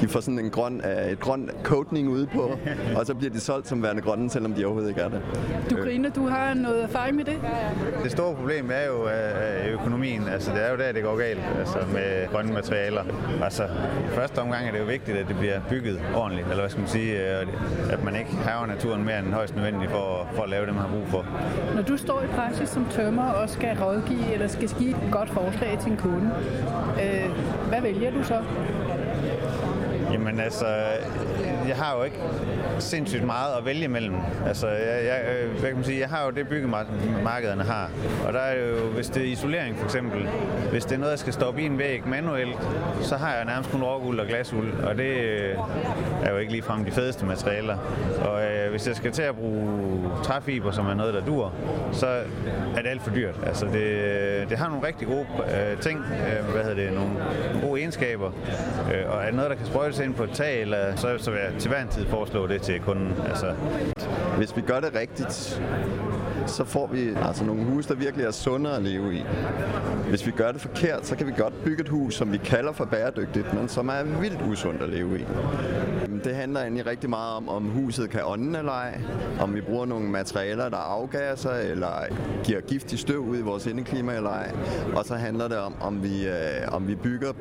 [0.00, 2.58] De får sådan en grøn, uh, et grøn coating ude på,
[2.96, 5.20] og så bliver de solgt som værende grønne, selvom de overhovedet ikke er det.
[5.70, 7.36] Du griner, du har noget erfaring med det?
[8.02, 10.28] Det store problem er jo uh, økonomien.
[10.28, 13.02] Altså, det er jo der, det går galt altså, med grønne materialer.
[13.42, 16.68] Altså, i første omgang er det jo vigtigt, at det bliver bygget ordentligt, eller hvad
[16.68, 17.18] skal man sige,
[17.92, 20.82] at man ikke haver naturen mere end højst nødvendigt for, for at lave det, man
[20.82, 21.26] har brug for.
[21.74, 25.30] Når du står i praksis som tømmer og skal rådgive, eller skal give et godt
[25.30, 26.30] forslag til en kunde,
[27.02, 27.30] øh,
[27.68, 28.42] hvad vælger du så?
[30.12, 30.66] Jamen altså,
[31.68, 32.16] jeg har jo ikke
[32.78, 34.14] sindssygt meget at vælge mellem.
[34.46, 37.90] Altså, jeg, jeg, øh, hvad kan man sige, jeg har jo det byggemarkederne har.
[38.26, 40.28] Og der er jo, hvis det er isolering for eksempel,
[40.70, 42.58] hvis det er noget, jeg skal stoppe i en væg manuelt,
[43.00, 45.56] så har jeg nærmest kun råguld og glasuld, og det øh,
[46.22, 47.76] er jo ikke ligefrem de fedeste materialer.
[48.24, 51.52] Og øh, hvis jeg skal til at bruge træfiber, som er noget, der dur,
[51.92, 52.06] så
[52.76, 53.34] er det alt for dyrt.
[53.46, 57.10] Altså, det, øh, det har nogle rigtig gode øh, ting, øh, hvad hedder det, nogle,
[57.52, 58.30] nogle gode egenskaber,
[58.94, 61.40] øh, og er noget, der kan sprøjtes ind på et tag, eller så, så vil
[61.40, 63.12] jeg til hver en tid foreslå det til kunden.
[63.28, 63.54] Altså.
[64.36, 65.62] Hvis vi gør det rigtigt,
[66.50, 69.22] så får vi altså nogle huse, der virkelig er sundere at leve i.
[70.08, 72.72] Hvis vi gør det forkert, så kan vi godt bygge et hus, som vi kalder
[72.72, 75.24] for bæredygtigt, men som er vildt usundt at leve i.
[76.24, 79.00] Det handler egentlig rigtig meget om, om huset kan ånde eller ej,
[79.40, 81.90] om vi bruger nogle materialer, der afgasser eller
[82.44, 84.52] giver giftig støv ud i vores indeklima eller ej.
[84.96, 86.34] Og så handler det om, om vi, øh,
[86.72, 87.32] om vi bygger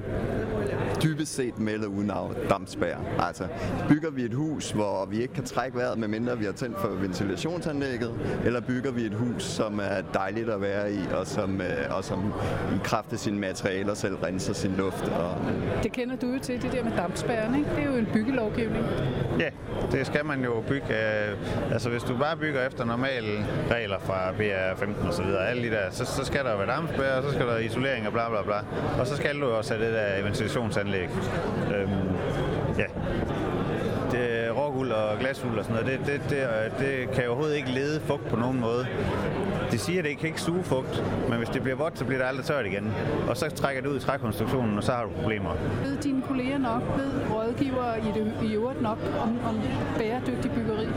[1.04, 2.12] dybest set med eller uden
[2.50, 2.96] dampspær.
[3.20, 3.48] Altså,
[3.90, 6.88] bygger vi et hus, hvor vi ikke kan trække vejret, medmindre vi har tændt for
[6.88, 8.14] ventilationsanlægget,
[8.46, 12.04] eller bygger vi et hus, som er dejligt at være i, og som, øh, og
[12.04, 12.34] som
[12.76, 15.08] i kraft af sine materialer selv renser sin luft.
[15.08, 15.38] Og...
[15.84, 17.70] Det kender du jo til, det der med dampspærren, ikke?
[17.76, 18.86] Det er jo en byggelovgivning.
[19.40, 19.50] Ja,
[19.92, 20.88] det skal man jo bygge.
[20.90, 21.38] Øh,
[21.72, 25.70] altså, hvis du bare bygger efter normale regler fra BR15 og så videre, alle de
[25.70, 28.42] der, så, så skal der være dampspærre, og så skal der isolering og bla bla
[28.44, 28.60] bla.
[29.00, 31.10] Og så skal du også have det der ventilationsanlæg.
[31.76, 31.90] Øhm,
[35.00, 38.26] og glasuld og sådan noget, det, det, det, øh, det kan overhovedet ikke lede fugt
[38.30, 38.88] på nogen måde.
[39.72, 42.22] Det siger, at det kan ikke suge fugt, men hvis det bliver vådt, så bliver
[42.22, 42.92] det aldrig tørt igen.
[43.30, 45.50] Og så trækker det ud i trækonstruktionen, og så har du problemer.
[45.84, 49.62] Ved dine kolleger nok, ved rådgiver i, det, i øvrigt nok om, om
[49.98, 50.88] bæredygtig byggeri?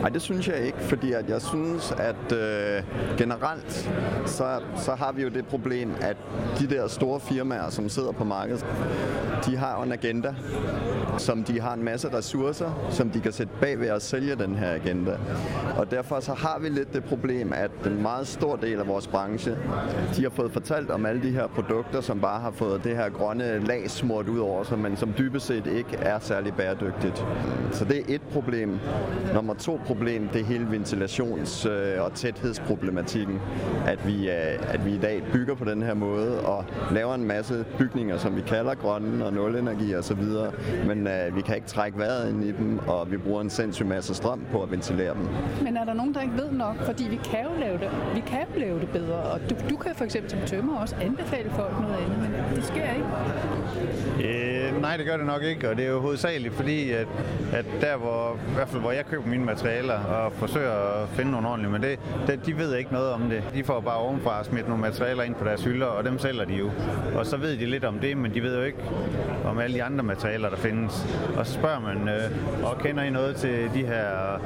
[0.00, 2.82] Nej, det synes jeg ikke, fordi at jeg synes, at øh,
[3.18, 3.90] generelt,
[4.26, 6.16] så, så har vi jo det problem, at
[6.58, 8.66] de der store firmaer, som sidder på markedet,
[9.46, 10.34] de har en agenda,
[11.18, 14.54] som de har en masse ressourcer, som de kan sætte bag ved at sælge den
[14.54, 15.16] her agenda.
[15.76, 19.06] Og derfor så har vi lidt det problem, at en meget stor del af vores
[19.06, 19.56] branche,
[20.16, 23.08] de har fået fortalt om alle de her produkter, som bare har fået det her
[23.08, 27.24] grønne lag smurt ud over sig, men som dybest set ikke er særlig bæredygtigt.
[27.72, 28.78] Så det er et problem.
[29.34, 31.68] Nummer to problem, det er hele ventilations-
[32.00, 33.40] og tæthedsproblematikken.
[33.86, 37.64] At vi, at vi i dag bygger på den her måde og laver en masse
[37.78, 40.52] bygninger, som vi kalder grønne og nulenergi og så videre,
[40.86, 43.86] men uh, vi kan ikke trække vejret ind i dem, og vi bruger en sindssyg
[43.86, 45.26] masse strøm på at ventilere dem.
[45.64, 46.76] Men er der nogen, der ikke ved nok?
[46.76, 49.94] Fordi vi kan jo lave det, vi kan lave det bedre, og du, du kan
[49.94, 53.06] for eksempel som tømmer også anbefale folk noget andet, men det sker ikke.
[54.28, 57.06] Øh, nej, det gør det nok ikke, og det er jo hovedsageligt, fordi at,
[57.52, 61.30] at der, hvor, i hvert fald hvor jeg køber mine materialer og forsøger at finde
[61.30, 63.42] nogle ordentlige, men det, det, de ved ikke noget om det.
[63.54, 66.54] De får bare ovenfra smidt nogle materialer ind på deres hylder, og dem sælger de
[66.54, 66.70] jo.
[67.16, 68.78] Og så ved de lidt om det, men de ved jo ikke
[69.44, 71.06] om alle de andre materialer, der findes.
[71.36, 74.40] Og så spørger man, øh, og kender I noget til de her?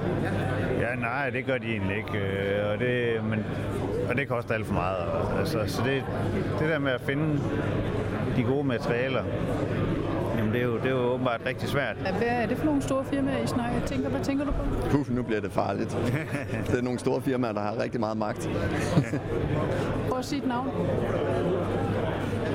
[0.80, 2.18] Ja, nej, det gør de egentlig ikke.
[2.18, 3.44] Øh, og det, men,
[4.08, 4.96] og det koster alt for meget.
[5.38, 6.04] Altså, så det,
[6.60, 7.40] det der med at finde
[8.36, 9.22] de gode materialer,
[10.54, 11.96] det er jo, det er jo åbenbart rigtig svært.
[11.96, 13.80] Hvad er det for nogle store firmaer, I snakker?
[13.86, 14.88] Tænker, hvad tænker du på?
[14.90, 15.98] Puh, nu bliver det farligt.
[16.70, 18.48] det er nogle store firmaer, der har rigtig meget magt.
[20.08, 20.70] Prøv at sige et navn.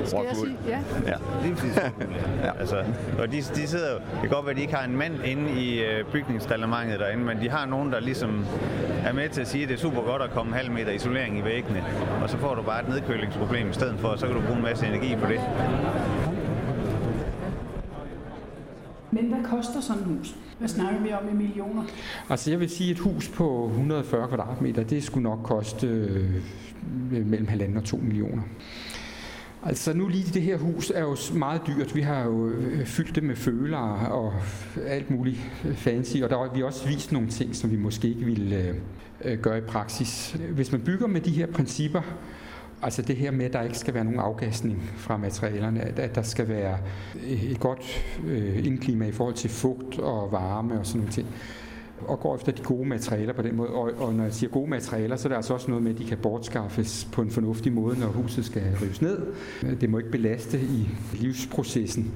[0.06, 0.58] Skal jeg sige?
[0.68, 0.80] Ja.
[1.08, 1.16] Ja.
[1.44, 1.78] Lige præcis.
[2.44, 2.60] ja.
[2.60, 2.84] altså,
[3.20, 5.14] og de, de sidder jo, det kan godt være, at de ikke har en mand
[5.26, 8.46] inde i øh, bygningsreglementet derinde, men de har nogen, der ligesom
[9.06, 10.92] er med til at sige, at det er super godt at komme en halv meter
[10.92, 11.84] isolering i væggene,
[12.24, 14.58] og så får du bare et nedkølingsproblem i stedet for, og så kan du bruge
[14.58, 15.40] en masse energi på det.
[19.12, 20.36] Men hvad koster sådan et hus?
[20.60, 21.84] Hvad snakker vi om i millioner?
[22.30, 26.36] Altså jeg vil sige, et hus på 140 kvadratmeter, det skulle nok koste øh,
[27.14, 28.42] øh mellem halvanden og 2 millioner.
[29.64, 31.96] Altså nu lige det her hus er jo meget dyrt.
[31.96, 34.34] Vi har jo øh, fyldt det med følere og
[34.88, 38.08] alt muligt øh, fancy, og der har vi også vist nogle ting, som vi måske
[38.08, 38.76] ikke ville
[39.42, 40.38] gøre i praksis.
[40.52, 42.02] Hvis man bygger med de her principper,
[42.82, 46.22] altså det her med, at der ikke skal være nogen afgasning fra materialerne, at, der
[46.22, 46.78] skal være
[47.28, 51.28] et godt øh, indklima i forhold til fugt og varme og sådan nogle ting,
[52.08, 53.70] og går efter de gode materialer på den måde.
[53.70, 55.98] Og, og når jeg siger gode materialer, så er det altså også noget med, at
[55.98, 59.20] de kan bortskaffes på en fornuftig måde, når huset skal rives ned.
[59.82, 62.12] Det må ikke belaste i livsprocessen.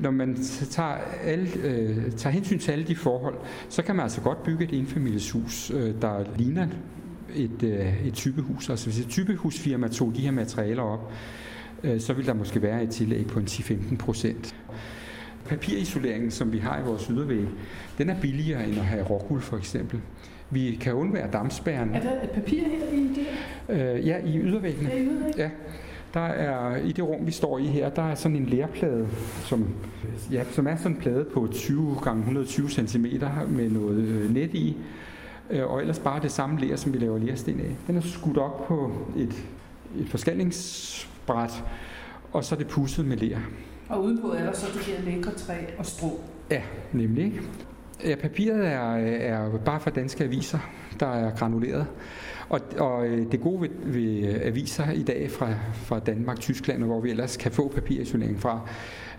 [0.00, 0.36] Når man
[0.70, 3.34] tager, alle, øh, tager hensyn til alle de forhold,
[3.68, 6.66] så kan man altså godt bygge et enfamilieshus, øh, der ligner
[7.34, 8.70] et, øh, et typehus.
[8.70, 11.12] Altså hvis et typehusfirma tog de her materialer op,
[11.84, 14.56] øh, så vil der måske være et tillæg på en 10-15 procent.
[15.46, 17.44] Papirisoleringen, som vi har i vores ydervæg,
[17.98, 20.00] den er billigere end at have rockwool for eksempel.
[20.50, 21.94] Vi kan undvære dampspærren.
[21.94, 23.26] Er der et papir her i det?
[23.68, 24.88] Øh, ja, i ydervæggene.
[24.88, 25.32] Ja, i ydervæg?
[25.38, 25.50] Ja.
[26.14, 29.08] Der er, I det rum, vi står i her, der er sådan en lærplade,
[29.44, 29.74] som,
[30.32, 33.06] ja, som er sådan en plade på 20 gange 120 cm
[33.48, 34.76] med noget øh, net i,
[35.50, 37.76] og ellers bare det samme ler, som vi laver lersten af.
[37.86, 39.44] Den er skudt op på et,
[39.98, 41.64] et forskalningsbræt,
[42.32, 43.38] og så er det pusset med ler.
[43.88, 46.20] Og udenpå er der så det her lækre træ og strå.
[46.50, 47.40] Ja, nemlig.
[48.04, 50.58] Ja, papiret er, er bare fra danske aviser,
[51.00, 51.86] der er granuleret.
[52.48, 56.82] Og, og øh, det gode ved, ved øh, aviser i dag fra, fra Danmark, Tyskland,
[56.82, 58.60] og hvor vi ellers kan få papirisolering fra,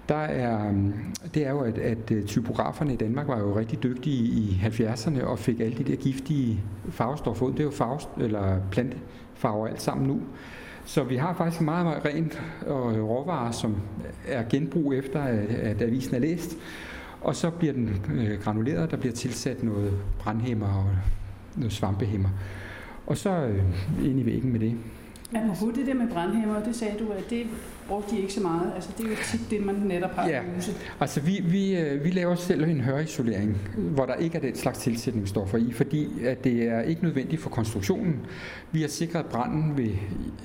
[0.09, 0.93] der er, mm,
[1.33, 5.23] det er jo, at, at øh, typograferne i Danmark var jo rigtig dygtige i 70'erne
[5.23, 6.59] og fik alle de der giftige
[6.89, 7.51] farvestoffer ud.
[7.51, 10.21] Det er jo farve, eller plantefarver alt sammen nu.
[10.85, 13.75] Så vi har faktisk meget, meget rent og råvarer, som
[14.27, 16.57] er genbrug efter, at, at avisen er læst.
[17.21, 20.89] Og så bliver den øh, granuleret, der bliver tilsat noget brandhæmmer og
[21.55, 22.29] noget svampehæmmer.
[23.07, 23.63] Og så øh,
[24.09, 24.73] ind i væggen med det.
[25.35, 27.45] Apropos det der med brandhæmmer, det sagde du, at det
[27.87, 28.71] brugte de ikke så meget.
[28.75, 30.41] Altså det er jo tit det, man netop har Ja.
[30.41, 30.75] i huset.
[30.99, 34.79] Altså vi, vi, øh, vi laver selv en hørisolering, hvor der ikke er den slags
[34.79, 38.19] tilsætningsstoffer i, fordi at det er ikke nødvendigt for konstruktionen.
[38.71, 39.89] Vi har sikret branden ved,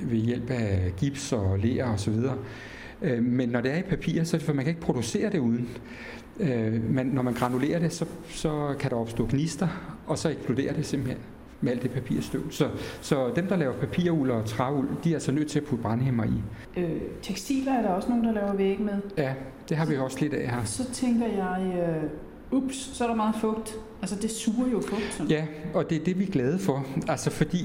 [0.01, 2.35] ved hjælp af gips og ler og så videre.
[3.03, 5.31] Øh, Men når det er i papir, så er det for, man kan ikke producere
[5.31, 5.69] det uden.
[6.41, 9.69] Øh, Men når man granulerer det, så, så kan der opstå gnister,
[10.07, 11.19] og så eksploderer det simpelthen
[11.61, 12.51] med alt det papirstøv.
[12.51, 12.69] Så,
[13.01, 16.25] så dem, der laver papirul og træul, de er altså nødt til at putte brandhæmmer
[16.25, 16.43] i.
[16.81, 19.01] Øh, tekstiler er der også nogen, der laver væg med.
[19.17, 19.35] Ja,
[19.69, 20.65] det har vi også lidt af her.
[20.65, 22.11] Så tænker jeg, øh,
[22.51, 23.77] ups, så er der meget fugt.
[24.03, 25.13] Altså det suger jo fugt.
[25.13, 25.31] Sådan.
[25.31, 25.45] Ja,
[25.75, 26.87] og det er det, vi er glade for.
[27.09, 27.65] Altså fordi,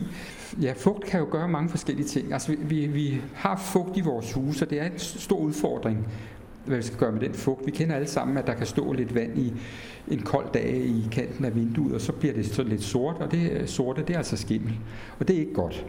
[0.61, 2.33] ja, fugt kan jo gøre mange forskellige ting.
[2.33, 6.07] Altså vi, vi, har fugt i vores hus, og det er en stor udfordring,
[6.65, 7.65] hvad vi skal gøre med den fugt.
[7.65, 9.53] Vi kender alle sammen, at der kan stå lidt vand i
[10.07, 13.31] en kold dag i kanten af vinduet, og så bliver det så lidt sort, og
[13.31, 14.73] det sorte, det er altså skimmel.
[15.19, 15.85] Og det er ikke godt.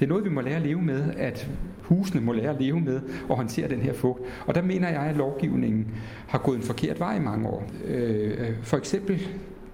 [0.00, 1.50] Det er noget, vi må lære at leve med, at
[1.82, 4.20] husene må lære at leve med og håndtere den her fugt.
[4.46, 5.86] Og der mener jeg, at lovgivningen
[6.28, 7.70] har gået en forkert vej i mange år.
[7.86, 9.28] Øh, øh for eksempel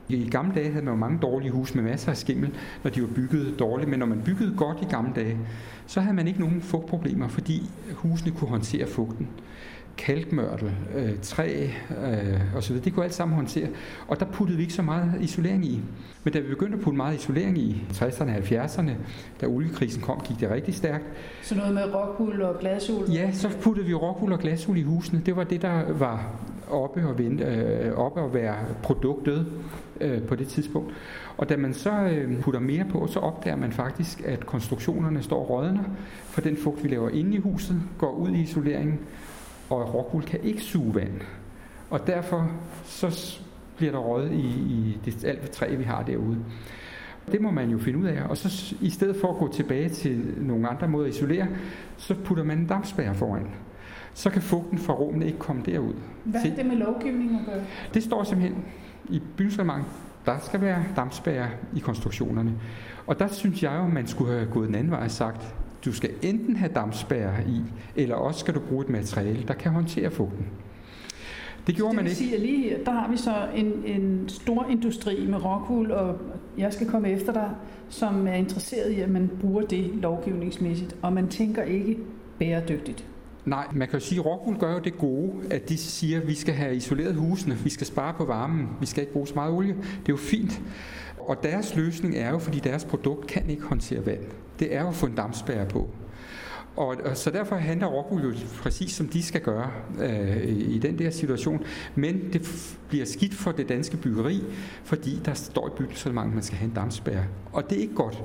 [0.09, 2.51] i gamle dage havde man jo mange dårlige huse med masser af skimmel,
[2.85, 3.91] når de var bygget dårligt.
[3.91, 5.39] Men når man byggede godt i gamle dage,
[5.87, 9.29] så havde man ikke nogen fugtproblemer, fordi husene kunne håndtere fugten.
[9.99, 13.69] Kalkmørtel, øh, træ øh, osv., det kunne alt sammen håndtere.
[14.09, 15.81] Og der puttede vi ikke så meget isolering i.
[16.25, 18.91] Men da vi begyndte at putte meget isolering i 60'erne og 70'erne,
[19.41, 21.05] da oliekrisen kom, gik det rigtig stærkt.
[21.43, 23.11] Så noget med rockwool og glasul.
[23.11, 25.23] Ja, så puttede vi rockwool og glasul i husene.
[25.27, 29.47] Det var det, der var oppe og, vente, øh, oppe og være produktet
[30.01, 30.95] øh, på det tidspunkt.
[31.37, 35.45] Og da man så øh, putter mere på, så opdager man faktisk, at konstruktionerne står
[35.45, 35.85] rådner,
[36.25, 38.99] for den fugt, vi laver inde i huset, går ud i isoleringen,
[39.71, 41.21] og rockwool kan ikke suge vand.
[41.91, 42.51] Og derfor
[42.85, 43.39] så
[43.77, 46.39] bliver der røget i, i det, alt træ, vi har derude.
[47.33, 49.89] Det må man jo finde ud af, og så i stedet for at gå tilbage
[49.89, 51.47] til nogle andre måder at isolere,
[51.97, 53.47] så putter man en dampspærre foran.
[54.15, 55.95] Så kan fugten fra rummene ikke komme derud.
[56.25, 57.65] Hvad har det med lovgivning at gøre?
[57.95, 58.65] Det står simpelthen
[59.09, 59.85] i bygningsreglement.
[60.27, 62.53] Der skal være dampspærre i konstruktionerne.
[63.07, 65.55] Og der synes jeg jo, at man skulle have gået den anden vej og sagt,
[65.85, 67.61] du skal enten have dampspærre i,
[67.97, 70.47] eller også skal du bruge et materiale, der kan håndtere fugten.
[71.67, 72.17] Det gjorde det man ikke.
[72.17, 76.19] sige, lige her, der har vi så en, en stor industri med rockwool, og
[76.59, 77.51] jeg skal komme efter dig,
[77.89, 81.99] som er interesseret i, at man bruger det lovgivningsmæssigt, og man tænker ikke
[82.39, 83.05] bæredygtigt.
[83.45, 86.29] Nej, man kan jo sige, at Rockwool gør jo det gode, at de siger, at
[86.29, 89.35] vi skal have isoleret husene, vi skal spare på varmen, vi skal ikke bruge så
[89.35, 89.75] meget olie.
[89.75, 90.61] Det er jo fint.
[91.27, 94.25] Og deres løsning er jo, fordi deres produkt kan ikke håndtere vand.
[94.59, 95.91] Det er jo at få en dampspærre på.
[96.77, 100.99] Og, og så derfor handler Rockwool jo præcis som de skal gøre øh, i den
[100.99, 101.65] der situation.
[101.95, 104.43] Men det bliver skidt for det danske byggeri,
[104.85, 107.25] fordi der står i bygningsreglementet, at man skal have en dampspærre.
[107.53, 108.23] Og det er ikke godt.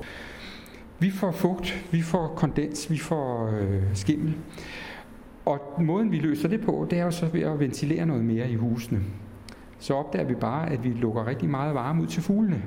[0.98, 4.34] Vi får fugt, vi får kondens, vi får øh, skimmel.
[5.44, 8.50] Og måden vi løser det på, det er jo så ved at ventilere noget mere
[8.50, 9.00] i husene.
[9.82, 12.62] Så opdager vi bare, at vi lukker rigtig meget varme ud til fuglene.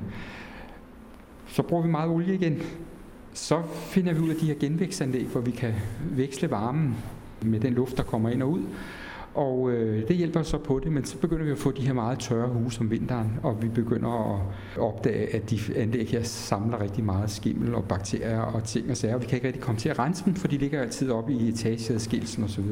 [1.47, 2.62] Så bruger vi meget olie igen.
[3.34, 6.95] Så finder vi ud af de her genvækstanlæg, hvor vi kan veksle varmen
[7.41, 8.62] med den luft, der kommer ind og ud.
[9.34, 11.93] Og øh, det hjælper så på det, men så begynder vi at få de her
[11.93, 14.41] meget tørre huse om vinteren, og vi begynder at
[14.80, 19.17] opdage, at de anlæg her samler rigtig meget skimmel og bakterier og ting og sager.
[19.17, 21.49] Vi kan ikke rigtig komme til at rense dem, for de ligger altid oppe i
[21.49, 22.65] etageadskillelsen osv.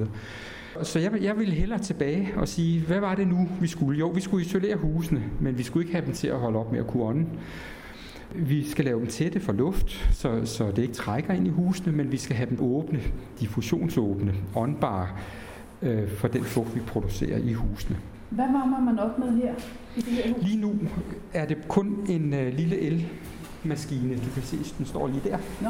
[0.82, 4.00] Så jeg, jeg vil hellere tilbage og sige, hvad var det nu, vi skulle?
[4.00, 6.72] Jo, vi skulle isolere husene, men vi skulle ikke have dem til at holde op
[6.72, 7.26] med at kunne ånde.
[8.36, 11.92] Vi skal lave dem tætte for luft, så, så det ikke trækker ind i husene,
[11.92, 13.00] men vi skal have dem åbne,
[13.40, 15.08] diffusionsåbne, åndbare,
[15.82, 17.98] øh, for den fugt, vi producerer i husene.
[18.30, 19.54] Hvad varmer man op med her
[19.98, 20.44] i det her hus?
[20.44, 20.76] Lige nu
[21.34, 23.06] er det kun en øh, lille el
[23.64, 24.16] maskine.
[24.16, 25.38] Du kan se, den står lige der.
[25.62, 25.70] Nå,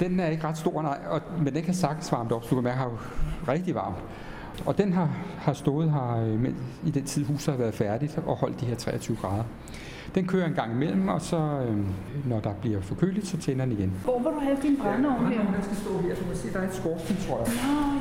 [0.00, 2.44] Den er ikke ret stor, nej, og, men den kan sagtens varme det op.
[2.44, 3.96] Så du kan mærke, at rigtig varmt.
[4.66, 6.54] Og den har, har stået her øh,
[6.86, 9.44] i den tid, huset har været færdigt og holdt de her 23 grader.
[10.14, 11.76] Den kører en gang imellem, og så øh,
[12.28, 13.92] når der bliver for køligt, så tænder den igen.
[14.04, 15.54] hvor vil du have din brændeovn her?
[15.54, 16.14] Den skal stå her.
[16.14, 17.44] Du kan se, der er et skorstentrøjer.
[17.44, 18.00] Nå,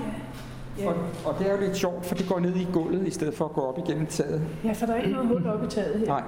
[0.78, 0.84] ja.
[0.84, 0.90] Ja.
[0.90, 3.34] Og, og det er jo lidt sjovt, for det går ned i gulvet, i stedet
[3.34, 4.42] for at gå op igennem taget.
[4.64, 6.08] ja, for der er ikke noget hul oppe i taget her.
[6.08, 6.24] Nej.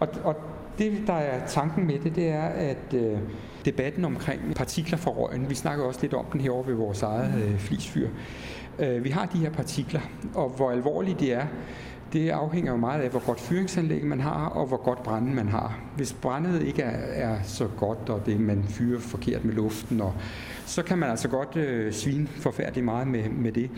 [0.00, 0.36] Og, og
[0.78, 3.18] det, der er tanken med det, det er, at øh,
[3.64, 7.42] debatten omkring partikler fra røgen, vi snakker også lidt om den herovre ved vores eget
[7.44, 8.08] øh, flisfyr.
[8.78, 10.00] Øh, vi har de her partikler,
[10.34, 11.46] og hvor alvorlige de er,
[12.16, 15.48] det afhænger jo meget af, hvor godt fyringsanlæg man har, og hvor godt branden man
[15.48, 15.78] har.
[15.96, 20.12] Hvis brændet ikke er, er så godt, og det man fyrer forkert med luften, og,
[20.66, 23.70] så kan man altså godt øh, svine forfærdeligt meget med, med det.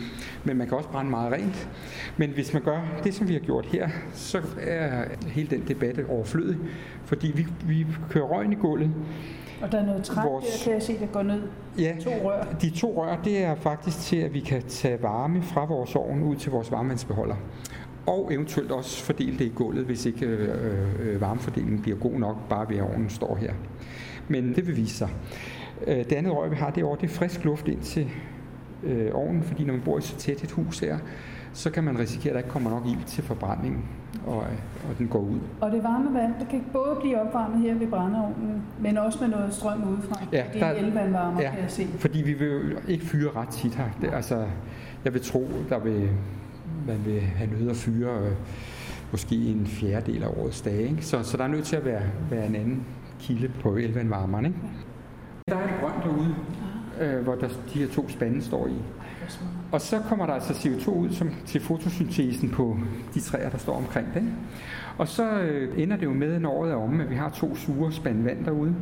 [0.43, 1.69] Men man kan også brænde meget rent.
[2.17, 5.99] Men hvis man gør det, som vi har gjort her, så er hele den debat
[6.09, 6.57] overflødig,
[7.05, 8.91] fordi vi, vi kører røgen i gulvet,
[9.61, 11.41] Og der er noget træk Vores- der, kan jeg se, der går ned.
[11.79, 12.43] Ja, To rør.
[12.61, 16.23] de to rør, det er faktisk til, at vi kan tage varme fra vores ovn
[16.23, 17.35] ud til vores varmevandsbeholder.
[18.09, 20.49] Og eventuelt også fordele det i gulvet, hvis ikke øh,
[20.99, 23.53] øh, varmefordelingen bliver god nok, bare ved at ovnen står her.
[24.27, 25.09] Men det vil vise sig.
[25.87, 28.07] Øh, det andet rør, vi har derovre, det er frisk luft ind til
[28.83, 30.97] øh, ovnen, fordi når man bor i så tæt et hus her,
[31.53, 33.85] så kan man risikere, at der ikke kommer nok ild til forbrændingen,
[34.27, 34.35] og,
[34.89, 35.39] og den går ud.
[35.61, 39.27] Og det varme vand, det kan både blive opvarmet her ved brændeovnen, men også med
[39.27, 40.23] noget strøm udefra.
[40.31, 41.49] Ja, det er der- elvandvarmer, ja.
[41.51, 41.87] kan jeg se.
[41.97, 43.85] Fordi vi vil jo ikke fyre ret tit her.
[44.01, 44.45] Det, altså,
[45.05, 46.09] jeg vil tro, der vil,
[46.87, 48.31] man vil have nødt at fyre øh,
[49.11, 50.89] måske en fjerdedel af årets dage.
[50.89, 51.05] Ikke?
[51.05, 52.83] Så, så der er nødt til at være, være en anden
[53.19, 54.45] kilde på elvandvarmeren.
[54.45, 54.57] Ikke?
[55.47, 56.35] Der er et grønt derude,
[57.01, 58.75] øh, hvor der, de her to spande står i.
[59.71, 62.77] Og så kommer der altså CO2 ud som, til fotosyntesen på
[63.13, 64.35] de træer, der står omkring den.
[64.97, 67.55] Og så øh, ender det jo med, når året er omme, at vi har to
[67.55, 68.75] sure spande vand derude.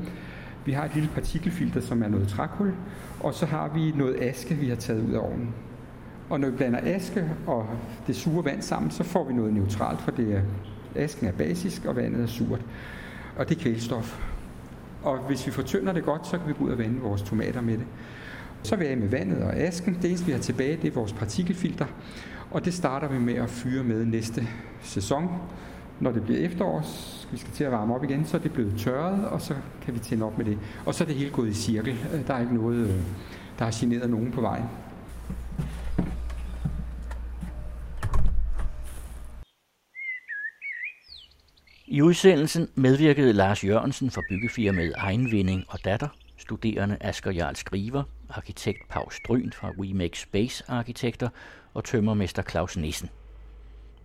[0.66, 2.74] Vi har et lille partikelfilter, som er noget trækul,
[3.20, 5.54] og så har vi noget aske, vi har taget ud af ovnen.
[6.30, 7.66] Og når vi blander aske og
[8.08, 10.42] det sure vand sammen, så får vi noget neutralt, for det er,
[10.96, 12.62] asken er basisk, og vandet er surt.
[13.38, 14.20] Og det er kvælstof.
[15.04, 17.62] Og hvis vi fortynder det godt, så kan vi gå ud og vande vores tomater
[17.62, 17.86] med det.
[18.64, 19.98] Så vil jeg med vandet og asken.
[20.02, 21.86] Det eneste, vi har tilbage, det er vores partikelfilter.
[22.52, 24.48] Og det starter vi med at fyre med næste
[24.82, 25.30] sæson.
[26.00, 26.86] Når det bliver efterår,
[27.32, 29.94] vi skal til at varme op igen, så er det blevet tørret, og så kan
[29.94, 30.58] vi tænde op med det.
[30.86, 31.96] Og så er det hele gået i cirkel.
[32.28, 32.96] Der er ikke noget, øh,
[33.60, 34.66] der har generet nogen på vejen.
[41.90, 48.90] I udsendelsen medvirkede Lars Jørgensen fra byggefirmaet Egenvinding og Datter, studerende Asger Jarl Skriver, arkitekt
[48.90, 51.30] Pau Stryn fra Remake Space Arkitekter
[51.74, 53.10] og tømmermester Claus Nissen.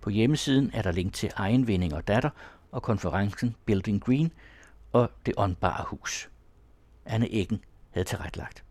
[0.01, 2.31] På hjemmesiden er der link til Egenvinding og Datter
[2.73, 4.33] og konferencen Building Green
[4.93, 6.31] og det åndbare hus.
[7.07, 8.65] Anne Eggen havde tilrettelagt.